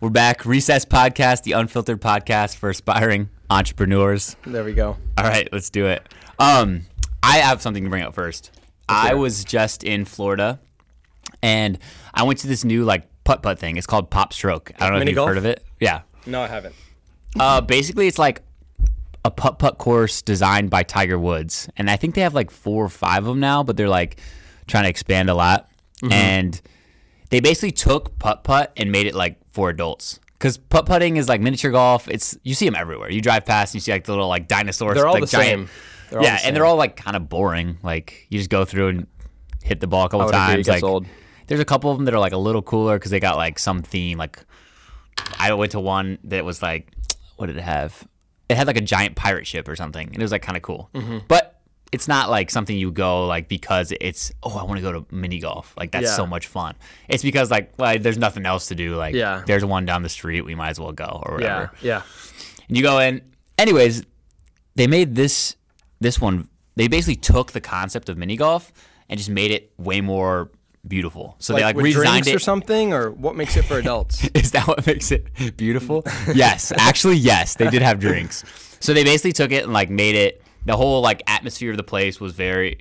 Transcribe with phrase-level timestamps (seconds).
[0.00, 0.46] We're back.
[0.46, 4.36] Recess Podcast, the unfiltered podcast for aspiring entrepreneurs.
[4.46, 4.96] There we go.
[5.16, 6.06] All right, let's do it.
[6.38, 6.82] Um,
[7.20, 8.52] I have something to bring up first.
[8.88, 10.60] I was just in Florida,
[11.42, 11.80] and
[12.14, 13.76] I went to this new like putt putt thing.
[13.76, 14.70] It's called PopStroke.
[14.78, 15.30] I don't know if you've golf?
[15.30, 15.64] heard of it.
[15.80, 16.02] Yeah.
[16.26, 16.76] No, I haven't.
[17.38, 18.42] Uh, basically, it's like
[19.24, 22.84] a putt putt course designed by Tiger Woods, and I think they have like four
[22.84, 24.20] or five of them now, but they're like
[24.68, 25.68] trying to expand a lot.
[26.08, 26.60] And
[27.30, 30.20] they basically took putt putt and made it like for adults.
[30.34, 32.06] Because putt putting is like miniature golf.
[32.06, 33.10] It's you see them everywhere.
[33.10, 34.94] You drive past, and you see like the little like dinosaurs.
[34.94, 35.68] They're all like the same.
[36.10, 37.78] They're yeah, the and they're all like kind of boring.
[37.82, 39.06] Like you just go through and
[39.64, 40.68] hit the ball a couple times.
[40.68, 41.06] like old.
[41.48, 43.58] there's a couple of them that are like a little cooler because they got like
[43.58, 44.16] some theme.
[44.16, 44.38] Like
[45.40, 46.92] I went to one that was like,
[47.34, 48.06] what did it have?
[48.48, 50.62] It had like a giant pirate ship or something, and it was like kind of
[50.62, 50.88] cool.
[50.94, 51.18] Mm-hmm.
[51.26, 51.57] But
[51.92, 55.06] it's not like something you go like because it's oh I want to go to
[55.14, 56.16] mini golf like that's Yeah.
[56.16, 56.74] so much fun.
[57.08, 58.94] It's because like well, there's nothing else to do.
[58.96, 59.42] Like Yeah.
[59.46, 61.70] there's one down the street, we might as well go or whatever.
[61.80, 62.02] Yeah, yeah.
[62.68, 63.22] And you go in.
[63.56, 64.02] Anyways,
[64.76, 65.56] they made this
[66.00, 66.48] this one.
[66.76, 68.72] They basically took the concept of mini golf
[69.08, 70.50] and just made it way more
[70.86, 71.34] beautiful.
[71.38, 72.34] So they like with redesigned drinks it.
[72.34, 74.24] or something, or what makes it for adults?
[74.34, 76.04] Is that what makes it beautiful?
[76.34, 78.44] yes, actually, yes, they did have drinks.
[78.80, 80.42] So they basically took it and like made it.
[80.68, 82.78] The whole like atmosphere of the place was very,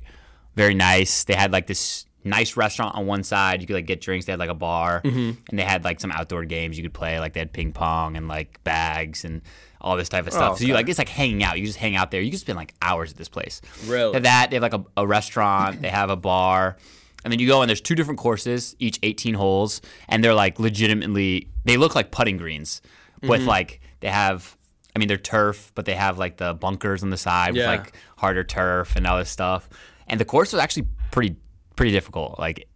[0.55, 1.23] very nice.
[1.23, 3.61] They had like this nice restaurant on one side.
[3.61, 4.25] You could like get drinks.
[4.25, 7.19] They had like a bar, and they had like some outdoor games you could play.
[7.19, 9.41] Like they had ping pong and like bags and
[9.79, 10.57] all this type of stuff.
[10.59, 11.57] So you like it's like hanging out.
[11.59, 12.19] You just hang out there.
[12.21, 13.61] You can spend like hours at this place.
[13.85, 14.11] Really?
[14.13, 14.49] They that.
[14.49, 15.81] They have like a, a restaurant.
[15.81, 16.75] They have a bar.
[17.23, 20.59] And then you go and there's two different courses, each 18 holes, and they're like
[20.59, 22.81] legitimately they look like putting greens
[23.22, 23.47] with Mm-hmm.
[23.49, 24.56] like they have
[24.98, 27.70] I mean they're turf, but they have like the bunkers on the side Yeah.
[27.70, 29.70] with like harder turf and all this stuff.
[30.08, 31.36] And the course was actually pretty
[31.76, 32.40] pretty difficult.
[32.40, 32.67] Like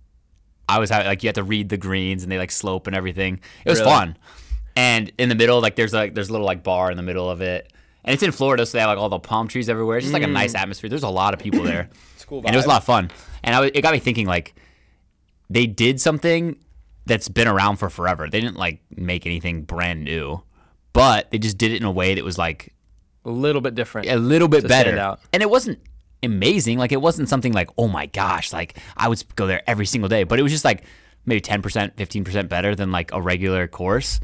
[0.70, 2.96] I was having like you had to read the greens and they like slope and
[2.96, 3.40] everything.
[3.66, 3.92] It was Really?
[3.92, 4.18] fun.
[4.76, 7.28] And in the middle, like there's like there's a little like bar in the middle
[7.28, 7.74] of it.
[8.04, 9.98] And it's in Florida, so they have like all the palm trees everywhere.
[9.98, 10.60] It's just like a nice mm.
[10.60, 10.92] atmosphere.
[10.92, 11.90] There's a lot of people there.
[12.16, 13.10] It's cool and it was a lot of fun.
[13.44, 14.54] And I was, it got me thinking like
[15.50, 16.56] they did something
[17.08, 18.30] that's been around for forever.
[18.30, 20.44] They didn't like make anything brand new,
[20.94, 22.74] but they just did it in a way that was like
[23.26, 24.08] a little bit different.
[24.08, 24.98] a little bit better.
[24.98, 25.20] out.
[25.32, 25.80] And it wasn't
[26.24, 26.78] amazing.
[26.78, 30.10] Like it wasn't something like, oh my gosh, like I would go there every single
[30.10, 30.24] day.
[30.24, 30.84] But it was just like
[31.26, 34.20] maybe ten percent, fifteen percent better than like a regular course.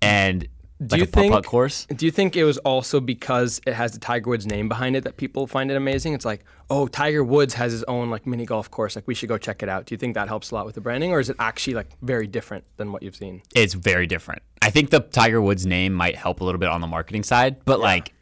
[0.00, 0.46] And
[0.80, 1.86] like you a putt think- course.
[1.86, 5.04] Do you think it was also because it has the Tiger Woods name behind it
[5.04, 6.12] that people find it amazing?
[6.14, 8.94] It's like, oh, Tiger Woods has his own like mini golf course.
[8.96, 9.86] Like we should go check it out.
[9.86, 11.88] Do you think that helps a lot with the branding, or is it actually like
[12.02, 13.42] very different than what you've seen?
[13.54, 14.42] It's very different.
[14.62, 17.64] I think the Tiger Woods name might help a little bit on the marketing side,
[17.64, 18.12] but like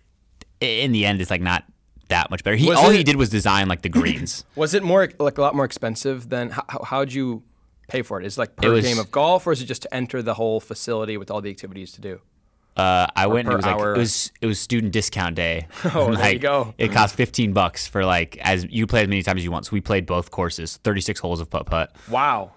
[0.61, 1.65] in the end, it's like not
[2.09, 2.56] that much better.
[2.56, 4.45] He Was all it- he did was design like the greens.
[4.56, 7.43] Was it more like a lot more expensive than how, how, how'd you
[7.89, 8.27] pay for it?
[8.27, 10.34] Is it like per was- game of golf, or is it just to enter the
[10.34, 12.21] whole facility with all the activities to do?
[12.76, 13.94] Uh, I went and it was like hour.
[13.94, 15.66] it was it was student discount day.
[15.94, 16.75] Oh, And, there you go.
[16.76, 19.64] It cost fifteen bucks for like as you play as many times as you want.
[19.66, 21.94] So we played both courses, thirty six holes of putt putt.
[22.10, 22.53] Wow,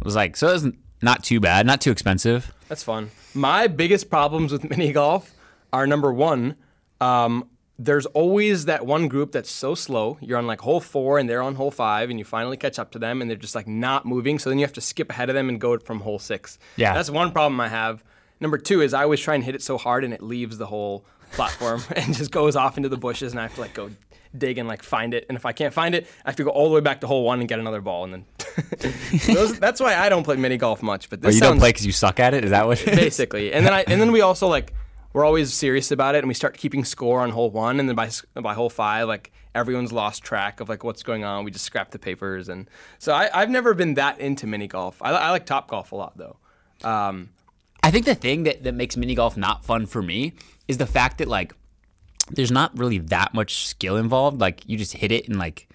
[0.00, 0.68] It was like so it was
[1.02, 2.52] not too bad, not too expensive.
[2.68, 3.10] that's fun.
[3.34, 5.32] My biggest problems with mini golf
[5.72, 6.56] are number one,
[7.00, 10.18] um, there's always that one group that's so slow.
[10.20, 12.90] You're on like hole four and they're on hole five, and you finally catch up
[12.92, 14.38] to them, and they're just like not moving.
[14.38, 16.58] So then you have to skip ahead of them and go from hole six.
[16.76, 16.94] Yeah.
[16.94, 18.02] that's one problem I have.
[18.40, 20.66] Number two is I always try and hit it so hard and it leaves the
[20.66, 23.90] whole platform and just goes off into the bushes, and I have to like go
[24.36, 25.26] dig and like find it.
[25.28, 27.06] And if I can't find it, I have to go all the way back to
[27.06, 28.24] hole one and get another ball, and then
[29.34, 31.10] those, that's why I don't play mini golf much.
[31.10, 32.44] But Or this you sounds don't play because you suck at it.
[32.44, 32.82] Is that what?
[32.84, 33.52] basically.
[33.52, 34.72] And then I and then we also like
[35.12, 37.96] we're always serious about it, and we start keeping score on hole one, and then
[37.96, 41.44] by by hole five, like everyone's lost track of like what's going on.
[41.44, 42.68] We just scrap the papers, and
[42.98, 45.00] so I, I've never been that into mini golf.
[45.02, 46.36] I, I like top golf a lot though.
[46.84, 47.30] Um,
[47.82, 50.34] I think the thing that, that makes mini golf not fun for me
[50.66, 51.54] is the fact that like
[52.30, 54.40] there's not really that much skill involved.
[54.40, 55.68] Like you just hit it and like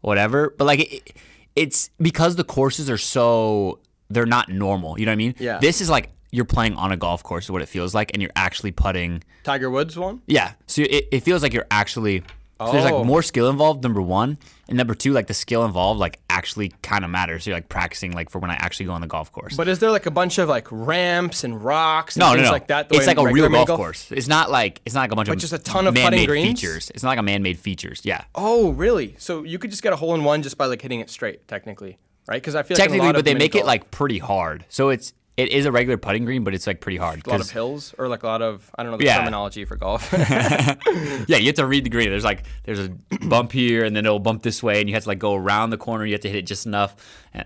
[0.00, 0.54] whatever.
[0.56, 1.16] But like it,
[1.54, 4.98] it's because the courses are so they're not normal.
[4.98, 5.34] You know what I mean?
[5.38, 5.58] Yeah.
[5.58, 8.20] This is like you're playing on a golf course, is what it feels like, and
[8.20, 9.22] you're actually putting.
[9.44, 10.20] Tiger Woods one.
[10.26, 10.54] Yeah.
[10.66, 12.22] So it, it feels like you're actually.
[12.60, 12.96] So there's Oh.
[12.98, 13.22] like more oh.
[13.22, 13.82] skill involved.
[13.82, 17.44] Number one, and number two, like the skill involved, like actually kind of matters.
[17.44, 19.56] So you're like practicing, like for when I actually go on the golf course.
[19.56, 22.46] But is there like a bunch of like ramps and rocks and No, no, things
[22.46, 22.52] no.
[22.52, 22.88] like that?
[22.88, 24.10] the it's like a real mini golf, course.
[24.12, 26.90] It's not like it's not like a bunch of just a ton of man-made features.
[26.94, 28.02] It's not like a man-made features.
[28.04, 29.16] Yeah, Oh, really?
[29.18, 31.46] So you could just get a hole in one just by like hitting it straight,
[31.48, 31.98] technically,
[32.28, 32.40] right?
[32.40, 34.64] Because I feel technically, like a lot but they make it like pretty hard.
[34.68, 37.26] So it's it is a regular putting green, but it's like pretty hard.
[37.26, 39.18] A lot of hills or like a lot of I don't know the Yeah.
[39.18, 40.12] terminology for golf.
[41.26, 42.08] yeah, you have to read the green.
[42.10, 42.88] There's like there's a
[43.28, 45.70] bump here, and then it'll bump this way, and you have to like go around
[45.70, 46.04] the corner.
[46.04, 46.94] You have to hit it just enough.
[47.32, 47.44] And,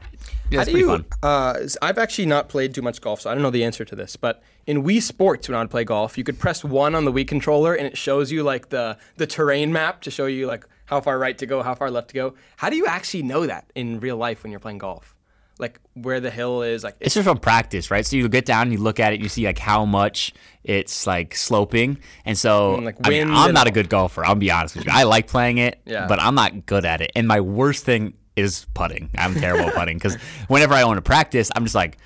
[0.51, 0.89] yeah, How it's do pretty you?
[0.89, 1.05] fun.
[1.23, 3.97] Uh, I've actually not played too much golf, so I don't know the answer to
[3.97, 4.17] this.
[4.17, 7.13] But in Wii Sports, when I would play golf, you could press one on the
[7.13, 10.67] Wii controller, and it shows you like the the terrain map to show you like
[10.87, 12.35] how far right to go, how far left to go.
[12.57, 15.15] How do you actually know that in real life when you're playing golf?
[15.59, 18.07] Like where the hill is, like It's just from practice, right?
[18.07, 20.33] So you get down, and you look at it, you see like how much
[20.63, 24.25] it's like sloping, and so And, like, I mean, I'm not a good golfer.
[24.25, 24.93] I'll be honest with you.
[24.95, 26.07] I like playing it, Yeah.
[26.07, 27.11] but I'm not good at it.
[27.17, 29.11] And my worst thing is putting.
[29.19, 30.15] I'm terrible at putting because
[30.47, 31.99] whenever I want to practice, I'm just like,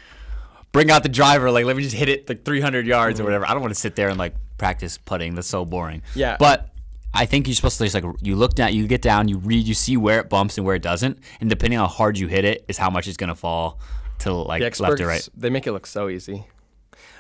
[0.72, 3.26] bring out the driver, like let me just hit it like 300 yards or mm.
[3.26, 3.46] whatever.
[3.46, 5.34] I don't want to sit there and like practice putting.
[5.34, 6.02] That's so boring.
[6.14, 6.37] Yeah.
[6.38, 6.70] but.
[7.14, 9.66] I think you're supposed to just like you look down, you get down, you read,
[9.66, 12.26] you see where it bumps and where it doesn't, and depending on how hard you
[12.26, 13.78] hit it, is how much it's gonna fall
[14.20, 15.28] to like the left or right.
[15.36, 16.46] they make it look so easy.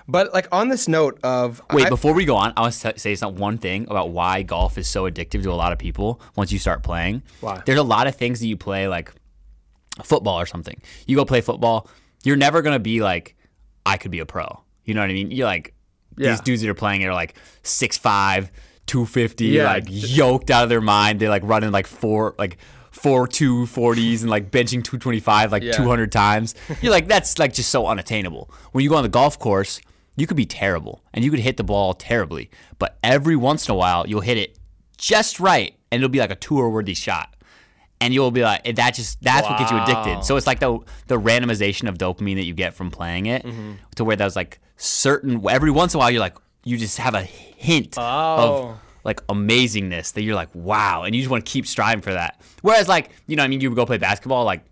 [0.08, 2.98] But like on this note of Wait, I- before we go on, I want to
[2.98, 5.78] say it's not one thing about why golf is so addictive to a lot of
[5.78, 7.22] people once you start playing.
[7.40, 7.62] Why?
[7.64, 9.12] There's a lot of things that you play like
[10.02, 10.80] football or something.
[11.06, 11.88] You go play football,
[12.24, 13.36] you're never gonna be like,
[13.84, 14.62] I could be a pro.
[14.84, 15.30] You know what I mean?
[15.30, 15.74] You're like
[16.16, 16.30] Yeah.
[16.30, 18.50] these dudes that are playing it are like 6'5",
[18.86, 19.64] 250, Yeah.
[19.64, 21.20] like yoked out of their mind.
[21.20, 22.58] They're like running like four like
[22.90, 25.72] four two forties and like benching two twenty five like Yeah.
[25.72, 26.54] two hundred times.
[26.82, 28.50] You're like that's like just so unattainable.
[28.72, 29.80] When you go on the golf course,
[30.16, 33.72] you could be terrible and you could hit the ball terribly, but every once in
[33.72, 34.58] a while you'll hit it
[34.98, 37.34] just right and it'll be like a tour worthy shot.
[38.00, 40.24] And you'll be like that just that's what gets you addicted.
[40.24, 43.72] So it's like the the randomization of dopamine that you get from playing it Mm-hmm.
[43.94, 47.14] to where there's like certain every once in a while you're like you just have
[47.14, 48.00] a hint Oh.
[48.70, 52.12] of like amazingness that you're like wow and you just want to keep striving for
[52.12, 52.40] that.
[52.62, 54.64] Whereas like you know I mean you go play basketball like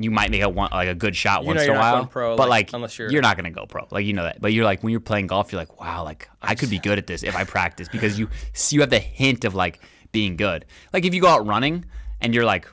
[0.00, 2.36] you might make a one like a good shot You once in a while, pro,
[2.36, 4.40] but like, like unless you're- you're not gonna go pro, like you know that.
[4.40, 6.98] But you're like when you're playing golf, you're like, wow, like I could be good
[6.98, 8.28] at this if I practice because you
[8.70, 9.80] you have the hint of like
[10.12, 10.64] being good.
[10.92, 11.84] Like if you go out running
[12.20, 12.68] and you're like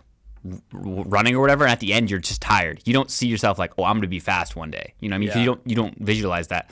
[0.72, 2.80] running or whatever, and at the end you're just tired.
[2.86, 4.94] You don't see yourself like, oh, I'm gonna be fast one day.
[5.00, 5.40] You know what I mean, Yeah.
[5.40, 6.70] You don't you don't visualize that.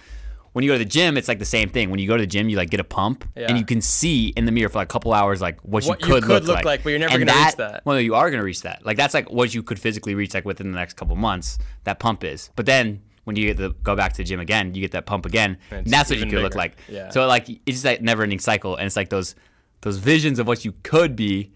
[0.53, 1.89] When you go to the gym, it's like the same thing.
[1.89, 3.47] When you go to the gym, you like get a pump, Yeah.
[3.49, 5.99] and you can see in the mirror for like a couple hours like what, What
[6.01, 7.85] you you could, could look, look like, but you're never And gonna reach that.
[7.85, 8.85] Well, you are gonna reach that.
[8.85, 11.57] Like that's like what you could physically reach like within the next couple months.
[11.85, 14.75] That pump is, but then when you get the go back to the gym again,
[14.75, 15.57] you get that pump again.
[15.71, 16.75] And And that's what you could look like.
[16.87, 17.09] Yeah.
[17.09, 19.35] So like it's just that never ending cycle, and it's like those
[19.81, 21.51] those visions of what you could be.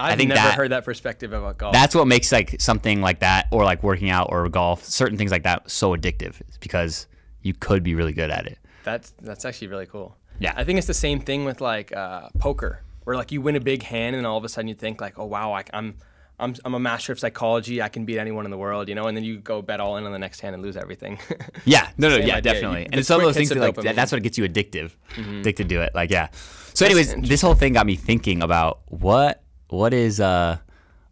[0.00, 1.72] I've think never that- heard that perspective about golf.
[1.74, 5.30] That's what makes like something like that, or like working out or golf, certain things
[5.30, 6.40] like that, so addictive.
[6.48, 7.06] It's because
[7.42, 8.58] you could be really good at it.
[8.84, 10.16] That's that's actually really cool.
[10.40, 10.54] Yeah.
[10.56, 13.60] I think it's the same thing with like uh, poker, where like you win a
[13.60, 15.96] big hand and all of a sudden you think like, oh wow, I, I'm
[16.40, 17.80] I'm I'm a master of psychology.
[17.80, 19.06] I can beat anyone in the world, you know.
[19.06, 21.18] And then you go bet all in on the next hand and lose everything.
[21.64, 22.52] Yeah, no, no, Same yeah, idea.
[22.54, 22.80] definitely.
[22.80, 24.92] You- and it's some of those things that, like that, that's what gets you addictive,
[25.16, 25.94] addicted to it.
[25.94, 26.28] Like yeah.
[26.74, 30.58] So, anyways, this whole thing got me thinking about what what is uh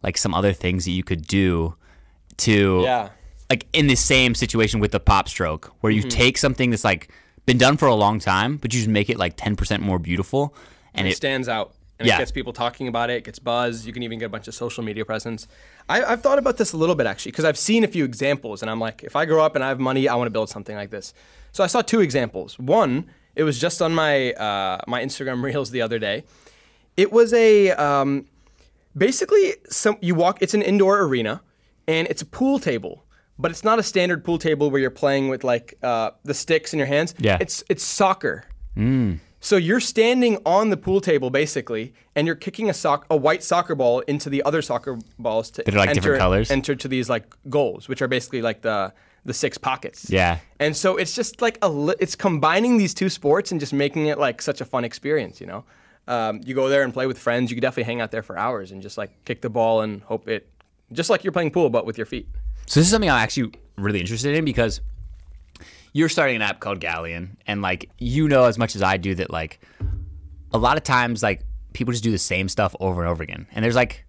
[0.03, 1.75] like some other things that you could do
[2.37, 3.09] to yeah.
[3.51, 6.05] Like in the same situation with the PopStroke where Mm-hmm.
[6.05, 7.03] you take something that's like
[7.45, 9.99] been done for a long time, but you just make it like ten percent more
[9.99, 10.43] beautiful,
[10.95, 11.67] and it it stands out
[11.99, 12.15] and Yeah.
[12.15, 13.15] it gets people talking about it.
[13.21, 13.85] It gets buzz.
[13.85, 15.47] You can even get a bunch of social media presence.
[15.93, 18.61] I, I've thought about this a little bit actually because I've seen a few examples,
[18.61, 20.49] and I'm like, if I grow up and I have money, I want to build
[20.49, 21.13] something like this.
[21.51, 22.57] So I saw two examples.
[22.57, 22.93] One,
[23.39, 26.23] it was just on my uh, my Instagram reels the other day.
[26.95, 28.27] It was a um,
[28.95, 30.41] basically some you walk.
[30.41, 31.41] It's an indoor arena,
[31.87, 33.03] and it's a pool table.
[33.39, 36.73] But it's not a standard pool table where you're playing with like uh, the sticks
[36.73, 37.15] in your hands.
[37.17, 37.37] Yeah.
[37.41, 38.43] It's it's soccer.
[39.43, 43.43] So you're standing on the pool table basically, and you're kicking a sock a white
[43.43, 46.51] soccer ball into the other soccer balls to That are, like, enter, different colors?
[46.51, 48.93] enter to these like goals, which are basically like the
[49.25, 50.09] the six pockets.
[50.09, 50.39] Yeah.
[50.59, 54.07] And so it's just like a li- it's combining these two sports and just making
[54.07, 55.41] it like such a fun experience.
[55.41, 55.63] You know,
[56.07, 57.49] um, you go there and play with friends.
[57.49, 60.03] You could definitely hang out there for hours and just like kick the ball and
[60.03, 60.47] hope it,
[60.91, 62.27] just like you're playing pool but with your feet.
[62.71, 64.79] So this is something I'm actually really interested in because
[65.91, 69.13] you're starting an app called Galleon, and like you know as much as I do
[69.15, 69.59] that like
[70.53, 73.45] a lot of times like people just do the same stuff over and over again,
[73.51, 74.05] and there's like.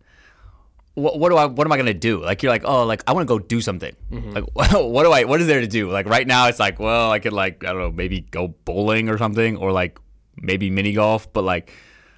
[0.94, 1.46] What, what do I?
[1.46, 2.22] What am I gonna do?
[2.22, 3.96] Like you're like, oh, like I want to go do something.
[4.12, 4.30] Mm-hmm.
[4.30, 5.24] Like, what do I?
[5.24, 5.90] What is there to do?
[5.90, 9.08] Like right now, it's like, well, I could like I don't know, maybe go bowling
[9.08, 9.98] or something, or like
[10.36, 11.72] maybe mini golf, but like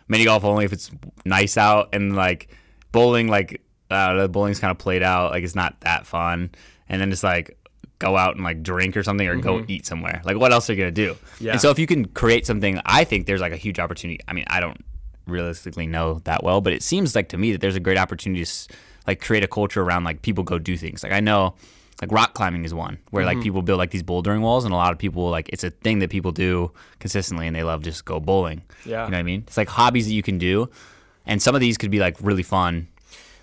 [0.08, 0.90] mini golf only if it's
[1.24, 2.48] nice out, and like
[2.90, 6.50] bowling, like I don't know, bowling's kind of played out, like it's not that fun,
[6.88, 7.58] and then just like
[7.98, 10.20] go out and like drink or something, or go eat somewhere.
[10.24, 11.16] Like what else are you gonna do?
[11.40, 11.52] Yeah.
[11.52, 14.20] And so if you can create something, I think there's like a huge opportunity.
[14.26, 14.84] I mean, I don't
[15.26, 18.44] realistically know that well, but it seems like to me that there's a great opportunity
[18.44, 18.68] to
[19.06, 21.02] like create a culture around like people go do things.
[21.02, 21.54] Like I know,
[22.02, 23.36] like rock climbing is one where Mm-hmm.
[23.36, 25.70] like people build like these bouldering walls, and a lot of people like it's a
[25.70, 28.62] thing that people do consistently, and they love just go bowling.
[28.84, 29.04] Yeah.
[29.04, 29.44] you know what I mean?
[29.46, 30.68] It's like hobbies that you can do,
[31.26, 32.88] and some of these could be like really fun.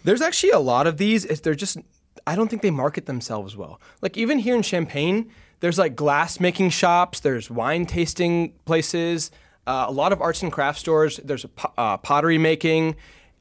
[0.03, 1.25] There's actually a lot of these.
[1.25, 1.77] It's, they're just,
[2.25, 3.79] I don't think they market themselves well.
[4.01, 9.31] Like even here in Champaign, there's like glass making shops, there's wine tasting places,
[9.67, 11.19] uh, a lot of arts and craft stores.
[11.23, 12.95] There's a po- uh, pottery making,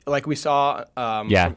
[0.07, 0.85] like we saw.
[0.97, 1.53] Um, Yeah.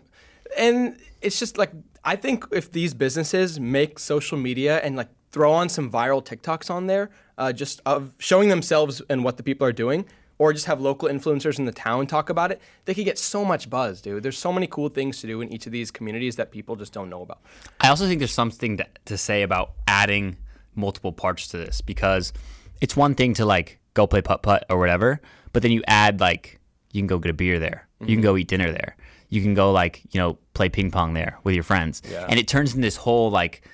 [0.58, 1.72] and it's just like
[2.06, 6.70] I think if these businesses make social media and like throw on some viral TikToks
[6.70, 10.06] on there, uh, just of showing themselves and what the people are doing,
[10.44, 13.46] or just have local influencers in the town talk about it, they could get so
[13.46, 14.22] much buzz, dude.
[14.24, 16.92] There's so many cool things to do in each of these communities that people just
[16.92, 17.40] don't know about.
[17.80, 20.36] I also think there's something to, to say about adding
[20.76, 22.34] multiple parts to this because
[22.82, 25.22] it's one thing to like go play putt putt or whatever,
[25.54, 26.60] but then you add like
[26.92, 28.40] you can go get a beer there, you can go mm-hmm.
[28.40, 28.98] eat dinner there,
[29.30, 32.26] you can go like you know play ping pong there with your friends, Yeah.
[32.28, 33.66] and it turns into this whole like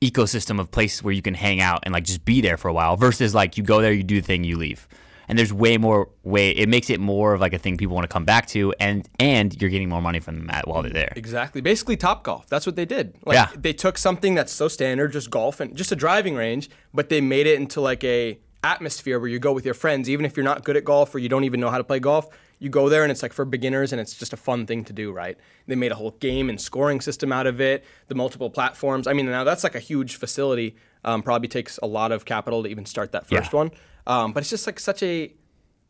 [0.00, 2.72] ecosystem of places where you can hang out and like just be there for a
[2.72, 4.88] while versus like you go there, you do the thing, you leave.
[5.28, 6.50] And there's way more way.
[6.50, 9.08] It makes it more of like a thing people want to come back to, and
[9.18, 11.12] and you're getting more money from them at while they're there.
[11.16, 11.60] Exactly.
[11.60, 12.48] Basically, Top Golf.
[12.48, 13.16] That's what they did.
[13.24, 13.48] Like, Yeah.
[13.56, 17.20] They took something that's so standard, just golf and just a driving range, but they
[17.20, 20.44] made it into like a atmosphere where you go with your friends, even if you're
[20.44, 22.28] not good at golf or you don't even know how to play golf.
[22.60, 24.92] You go there and it's like for beginners and it's just a fun thing to
[24.92, 25.36] do, right?
[25.66, 27.84] They made a whole game and scoring system out of it.
[28.06, 29.08] The multiple platforms.
[29.08, 30.76] I mean, now that's like a huge facility.
[31.04, 33.56] Um, probably takes a lot of capital to even start that first Yeah.
[33.56, 33.70] one.
[34.06, 35.32] Um, but it's just like such a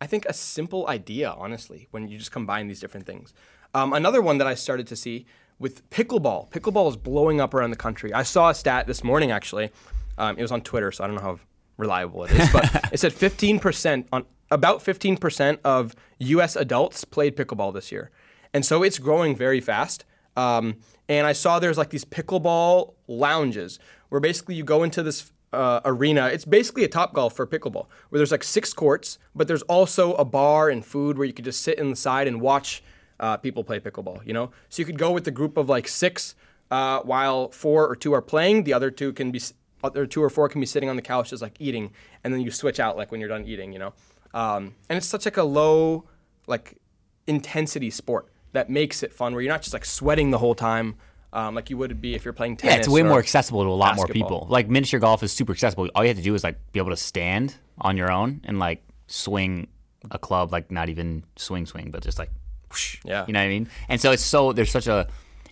[0.00, 3.32] I think a simple idea, honestly, when you just combine these different things.
[3.72, 5.26] Um, another one that I started to see
[5.60, 6.50] with pickleball.
[6.50, 8.12] Pickleball is blowing up around the country.
[8.12, 9.70] I saw a stat this morning actually.
[10.18, 11.38] Um, it was on Twitter, so I don't know how
[11.76, 16.56] reliable it is, but it said 15% on about 15% of U.S.
[16.56, 18.10] adults played pickleball this year,
[18.52, 20.04] and so it's growing very fast.
[20.36, 20.78] Um,
[21.08, 23.78] and I saw there's like these pickleball lounges
[24.08, 26.28] where basically you go into this uh, arena.
[26.28, 30.14] It's basically a top golf for pickleball, where there's like six courts, but there's also
[30.14, 32.82] a bar and food where you could just sit inside and watch
[33.20, 34.26] uh, people play pickleball.
[34.26, 36.34] You know, so you could go with a group of like six,
[36.70, 38.64] uh, while four or two are playing.
[38.64, 39.40] The other two can be,
[39.84, 41.92] other two or four can be sitting on the couch just like eating,
[42.24, 43.72] and then you switch out like when you're done eating.
[43.72, 43.92] You know,
[44.34, 46.04] um, and it's such like a low
[46.46, 46.78] like
[47.26, 50.96] intensity sport that makes it fun, where you're not just like sweating the whole time.
[51.34, 52.74] Um, like you would be if you're playing tennis.
[52.74, 54.46] Yeah, it's way or- more accessible to a lot more people.
[54.50, 55.88] Like miniature golf is super accessible.
[55.94, 58.58] All you have to do is like be able to stand on your own and
[58.58, 59.68] like swing
[60.10, 62.30] a club, like not even swing swing, but just like,
[62.70, 63.24] whoosh, Yeah.
[63.26, 63.68] you know what I mean.
[63.88, 65.06] And so it's so there's such a,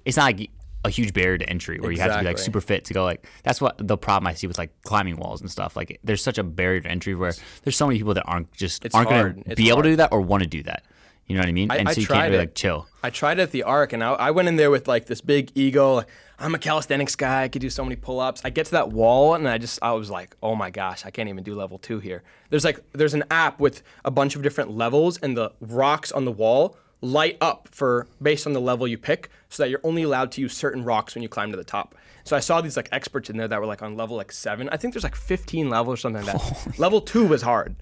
[0.05, 0.51] it's not like
[0.85, 3.05] a huge barrier to entry where you have to be like super fit to go
[3.05, 3.27] like.
[3.43, 5.77] That's what the problem I see with like climbing walls and stuff.
[5.77, 7.33] Like there's such a barrier to entry where
[7.65, 9.33] there's so many people that aren't just It's aren't hard.
[9.35, 10.85] going to It's be able to do that or want to do that.
[11.31, 11.71] You know what I mean?
[11.71, 12.41] and I so you tried can't really it.
[12.41, 12.89] like chill.
[13.05, 15.21] I tried it at the Arc, and I, I went in there with like this
[15.21, 15.95] big ego.
[15.95, 16.09] Like,
[16.41, 17.45] I'm a calisthenics guy.
[17.45, 18.41] I could do so many pull-ups.
[18.45, 21.13] I get to that wall, and I just I was like, oh my gosh, I
[21.13, 22.25] can't even do level two here.
[22.49, 26.25] There's like there's an app with a bunch of different levels, and the rocks on
[26.25, 30.03] the wall light up for based on the level you pick, so that you're only
[30.03, 31.95] allowed to use certain rocks when you climb to the top.
[32.31, 34.69] So I saw these like experts in there that were like on level like seven.
[34.69, 36.79] I think there's like 15 levels or something like that.
[36.79, 37.75] level two was hard.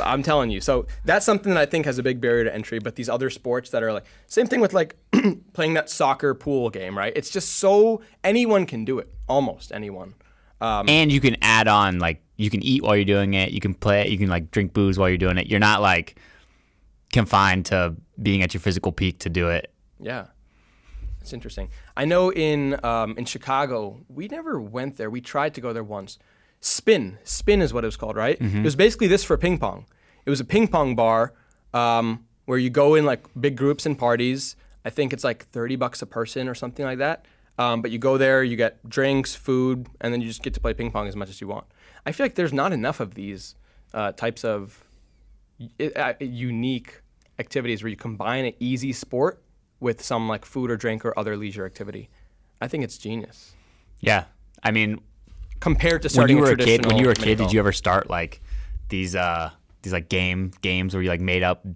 [0.00, 0.60] I'm telling you.
[0.60, 2.78] So that's something that I think has a big barrier to entry.
[2.78, 4.94] But these other sports that are like same thing with like
[5.54, 7.12] playing that soccer pool game, right?
[7.16, 10.14] It's just so anyone can do it, almost anyone.
[10.60, 13.60] Um, and you can add on like you can eat while you're doing it you
[13.60, 14.08] can play it.
[14.08, 16.18] you can like drink booze while you're doing it you're not like
[17.12, 19.70] confined to being at your physical peak to do it
[20.00, 20.28] Yeah,
[21.26, 21.68] it's interesting.
[21.96, 25.10] I know in um, in Chicago, we never went there.
[25.10, 26.18] We tried to go there once.
[26.60, 28.38] Spin, spin is what it was called, right?
[28.40, 29.86] It was basically this for ping pong.
[30.24, 31.34] It was a ping pong bar
[31.74, 34.56] um, where you go in like big groups and parties.
[34.84, 37.26] I think it's like thirty bucks a person or something like that.
[37.58, 40.60] Um, but you go there, you get drinks, food, and then you just get to
[40.60, 41.66] play ping pong as much as you want.
[42.04, 43.56] I feel like there's not enough of these
[43.94, 44.84] uh, types of
[45.96, 47.00] uh, unique
[47.38, 49.42] activities where you combine an easy sport
[49.80, 52.08] with some like food or drink or other leisure activity.
[52.60, 53.52] I think it's genius
[54.00, 54.24] yeah
[54.62, 55.00] i mean
[55.60, 57.52] compared to starting when you were a a kid when you were a kid did
[57.52, 58.40] you ever start like
[58.90, 59.50] these uh
[59.82, 61.66] these like game games where you like made up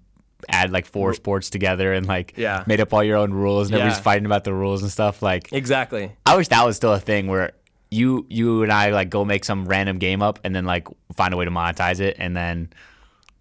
[0.49, 2.65] add like four sports together and like Yeah.
[2.67, 5.53] made up all your own rules and everybody's fighting about the rules and stuff like
[5.53, 6.13] exactly.
[6.25, 7.53] I wish that was still a thing where
[7.91, 11.35] you you and I like go make some random game up and then like find
[11.35, 12.71] a way to monetize it and then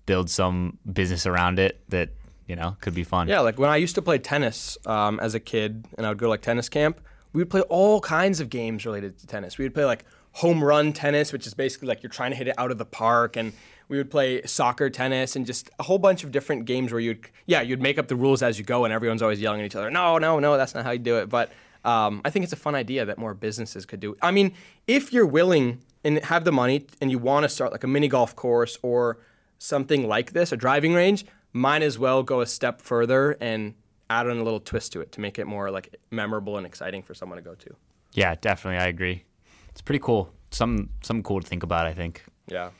[0.06, 2.10] build some business around it that
[2.50, 3.27] you know could be fun.
[3.29, 6.18] Yeah, like when I used to play tennis um, as a kid, and I would
[6.18, 7.00] go to like tennis camp.
[7.32, 9.58] We would play all kinds of games related to tennis.
[9.60, 10.03] We would play like
[10.34, 12.86] home run tennis, which is basically like you're trying to hit it out of the
[12.86, 13.53] park, and
[13.88, 17.29] we would play soccer tennis and just a whole bunch of different games where you'd
[17.46, 19.75] yeah you'd make up the rules as you go, and everyone's always yelling at each
[19.75, 19.91] other.
[19.91, 21.29] No, no, no, that's not how you do it.
[21.29, 21.51] But
[21.86, 24.18] Um, I think it's a fun idea that more businesses could do.
[24.22, 24.51] I mean,
[24.86, 28.10] if you're willing and have the money and you want to start like a mini
[28.10, 29.18] golf course or
[29.60, 33.74] something like this, a driving range, might as well go a step further and
[34.10, 37.01] add on a little twist to it to make it more like memorable and exciting
[37.03, 37.75] for someone to go to.
[38.13, 38.79] Yeah, definitely.
[38.79, 39.24] I agree.
[39.70, 40.32] It's pretty cool.
[40.51, 41.86] Some something cool to think about.
[41.86, 42.24] I think.
[42.48, 42.65] Yeah.
[42.65, 42.72] All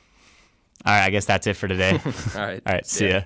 [0.86, 1.04] right.
[1.04, 1.92] I guess that's it for today.
[2.34, 2.62] All right.
[2.66, 2.86] All right.
[2.86, 3.22] See ya.